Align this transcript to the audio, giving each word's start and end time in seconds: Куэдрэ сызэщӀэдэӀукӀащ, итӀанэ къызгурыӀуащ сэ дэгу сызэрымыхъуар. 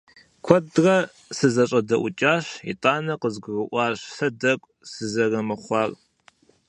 Куэдрэ 0.45 0.97
сызэщӀэдэӀукӀащ, 1.37 2.45
итӀанэ 2.71 3.13
къызгурыӀуащ 3.21 3.99
сэ 4.15 4.27
дэгу 4.39 4.71
сызэрымыхъуар. 4.91 5.91